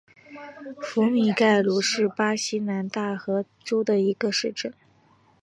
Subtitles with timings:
[0.81, 4.73] 福米盖鲁是巴西南大河州的一个市镇。